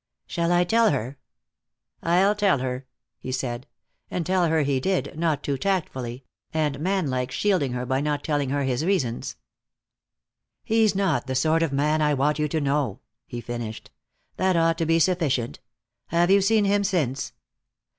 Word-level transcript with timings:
"Shall 0.25 0.51
I 0.51 0.63
tell 0.63 0.89
her?" 0.89 1.19
"I'll 2.01 2.33
tell 2.33 2.57
her," 2.57 2.87
he 3.19 3.31
said. 3.31 3.67
And 4.09 4.25
tell 4.25 4.47
her 4.47 4.63
he 4.63 4.79
did, 4.79 5.15
not 5.15 5.43
too 5.43 5.59
tactfully, 5.59 6.25
and 6.51 6.79
man 6.79 7.07
like 7.11 7.29
shielding 7.29 7.73
her 7.73 7.85
by 7.85 8.01
not 8.01 8.23
telling 8.23 8.49
her 8.49 8.63
his 8.63 8.83
reasons. 8.83 9.35
"He's 10.63 10.95
not 10.95 11.27
the 11.27 11.35
sort 11.35 11.61
of 11.61 11.71
man 11.71 12.01
I 12.01 12.15
want 12.15 12.39
you 12.39 12.47
to 12.47 12.59
know," 12.59 13.01
he 13.27 13.41
finished. 13.41 13.91
"That 14.37 14.57
ought 14.57 14.79
to 14.79 14.87
be 14.87 14.97
sufficient. 14.97 15.59
Have 16.07 16.31
you 16.31 16.41
seen 16.41 16.65
him 16.65 16.83
since?" 16.83 17.33